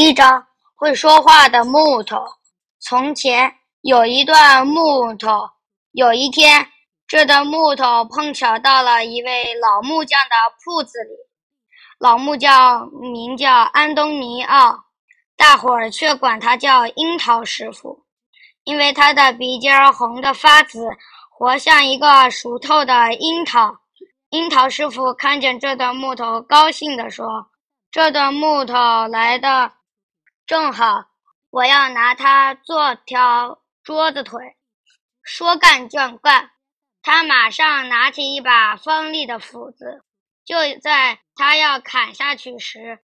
[0.00, 2.24] 一张会说话的木头。
[2.80, 5.46] 从前有一段木头，
[5.92, 6.66] 有一天，
[7.06, 10.34] 这段木头碰巧到了一位老木匠的
[10.64, 11.10] 铺子里。
[11.98, 14.84] 老木匠名叫安东尼奥，
[15.36, 18.06] 大伙儿却管他叫樱桃师傅，
[18.64, 20.88] 因为他的鼻尖红得发紫，
[21.30, 23.76] 活像一个熟透的樱桃。
[24.30, 27.26] 樱桃师傅看见这段木头，高兴地说
[27.92, 28.74] ：“这段木头
[29.08, 29.70] 来的。”
[30.50, 31.04] 正好，
[31.50, 34.56] 我要拿它做条桌子腿。
[35.22, 36.50] 说干就干，
[37.02, 40.02] 他马上拿起一把锋利的斧子。
[40.44, 42.98] 就在他要砍下去时，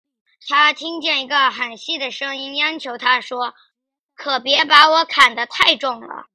[0.48, 3.54] 他听见一个很细的声音央求他说
[4.18, 6.26] ：“可别把我砍得太重了。”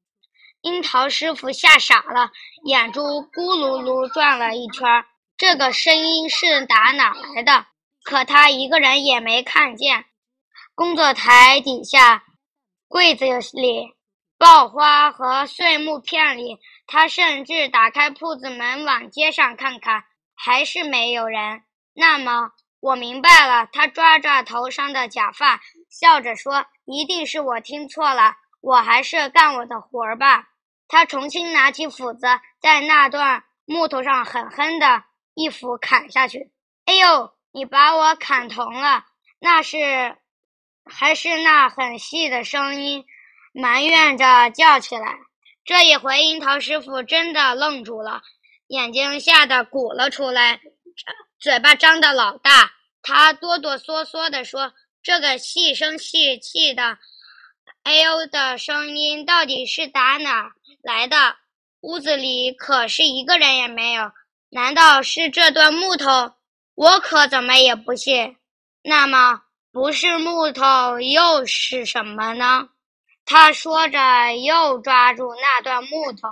[0.63, 2.31] 樱桃师傅吓傻了，
[2.63, 5.05] 眼珠咕噜噜转了一圈。
[5.37, 7.67] 这个声音是打哪来的？
[8.05, 10.05] 可他一个人也没看见。
[10.81, 12.25] 工作台底下、
[12.89, 13.93] 柜子里、
[14.39, 21.65] 爆花和碎木片里，他甚至打开铺子门往街上看看，还是没有人。
[21.93, 23.69] 那么，我明白了。
[23.71, 30.49] 他抓着头上的假发，笑着说：“一定是我听错了，我还是干我的活儿吧。”
[30.89, 32.27] 他重新拿起斧子，
[32.59, 36.51] 在那段木头上狠狠地一斧砍下去。
[36.89, 39.05] “哎呦，你把我砍疼了！”
[39.41, 40.17] 那是。
[40.85, 43.05] 还是那很细的声音，
[43.53, 45.19] 埋怨着叫起来。
[45.65, 48.23] 这一回，樱桃师傅真的愣住了，
[48.69, 50.61] 眼睛吓得鼓了出来，
[51.39, 52.73] 嘴巴张得老大。
[53.03, 56.99] 他哆哆嗦嗦地说：“这个细声细气的
[57.85, 61.37] ‘哎呦’的声音到底是打哪来的？
[61.81, 64.13] 屋子里可是一个人也没有。
[64.51, 66.35] 难道是这段木头？
[66.75, 68.37] 我可怎么也不信。
[68.83, 69.43] 那么……”
[69.73, 72.69] 不是木头又是什么呢？
[73.25, 76.29] 他说着，又抓住那段木头，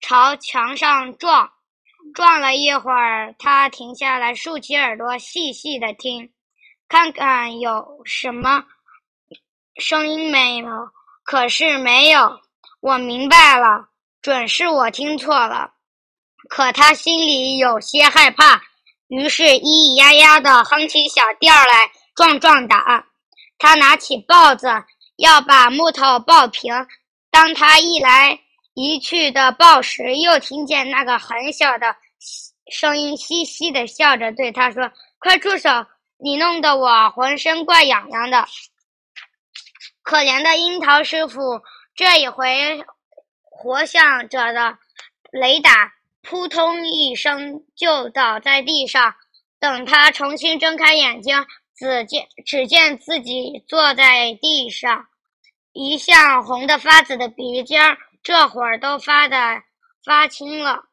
[0.00, 1.50] 朝墙上撞。
[2.14, 6.30] 撞了一会儿，他停下来，竖起耳朵，细细的听，
[6.88, 8.64] 看看有什么
[9.76, 10.68] 声音没有。
[11.24, 12.40] 可是没有。
[12.80, 13.88] 我明白了，
[14.20, 15.72] 准是我听错了。
[16.50, 18.60] 可他心里有些害怕，
[19.08, 21.90] 于是咿咿呀呀的哼起小调来。
[22.14, 23.04] 壮壮胆，
[23.58, 24.68] 他拿起刨子
[25.16, 26.74] 要把木头刨平。
[27.30, 28.40] 当他一来
[28.74, 31.94] 一去的刨时，又听见那个很小的
[32.70, 35.70] 声音嘻嘻的笑着对他说：“快住手！
[36.18, 38.46] 你弄得我浑身怪痒痒的。”
[40.02, 41.62] 可怜的樱桃师傅
[41.94, 42.84] 这一回
[43.42, 44.76] 活像着的
[45.30, 49.14] 雷打，扑通一声就倒在地上。
[49.60, 51.46] 等他重新睁开眼睛。
[51.80, 55.06] 只见只见自己坐在地上，
[55.72, 59.62] 一向红的发紫的鼻尖儿，这会儿都发的
[60.04, 60.89] 发青了。